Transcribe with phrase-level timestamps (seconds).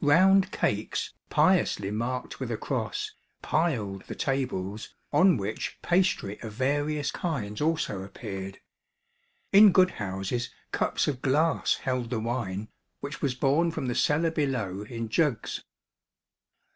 [0.00, 7.10] Round cakes, piously marked with a cross, piled the tables, on which pastry of various
[7.10, 8.60] kinds also appeared.
[9.50, 12.68] In good houses cups of glass held the wine,
[13.00, 15.64] which was borne from the cellar below in jugs.